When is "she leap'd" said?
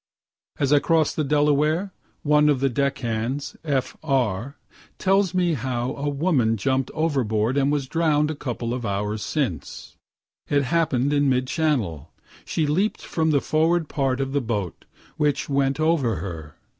12.45-13.03